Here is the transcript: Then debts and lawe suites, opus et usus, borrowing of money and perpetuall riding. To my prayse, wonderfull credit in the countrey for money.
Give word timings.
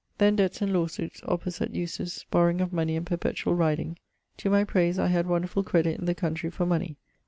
Then 0.17 0.35
debts 0.35 0.63
and 0.63 0.73
lawe 0.73 0.87
suites, 0.87 1.21
opus 1.27 1.61
et 1.61 1.75
usus, 1.75 2.25
borrowing 2.31 2.59
of 2.59 2.73
money 2.73 2.95
and 2.95 3.05
perpetuall 3.05 3.55
riding. 3.55 3.99
To 4.37 4.49
my 4.49 4.63
prayse, 4.63 4.97
wonderfull 4.97 5.63
credit 5.63 5.99
in 5.99 6.05
the 6.05 6.15
countrey 6.15 6.49
for 6.49 6.65
money. 6.65 6.97